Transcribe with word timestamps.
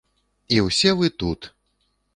І 0.57 0.59
ўсе 0.69 0.95
вы 1.03 1.13
тут! 1.23 1.41